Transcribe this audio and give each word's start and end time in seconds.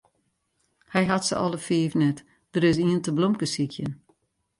Hy 0.93 1.03
hat 1.09 1.23
se 1.27 1.35
alle 1.43 1.59
fiif 1.67 1.93
net, 2.01 2.19
der 2.53 2.63
is 2.69 2.77
ien 2.83 3.01
te 3.03 3.11
blomkesykjen. 3.17 3.91